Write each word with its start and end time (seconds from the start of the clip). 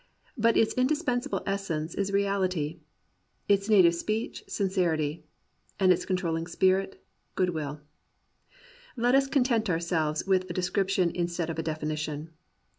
But 0.35 0.57
its 0.57 0.73
indispensable 0.73 1.43
essence 1.45 1.93
is 1.93 2.09
reahty; 2.09 2.79
its 3.47 3.69
native 3.69 3.93
speech, 3.93 4.43
sincerity; 4.47 5.25
and 5.79 5.93
its 5.93 6.07
con 6.07 6.17
troUing 6.17 6.49
spirit, 6.49 7.05
good 7.35 7.51
will. 7.51 7.81
Let 8.97 9.13
us 9.13 9.27
content 9.27 9.69
ourselves 9.69 10.25
with 10.25 10.49
a 10.49 10.53
description 10.55 11.11
in 11.11 11.27
stead 11.27 11.51
of 11.51 11.59
a 11.59 11.63
definition. 11.63 12.31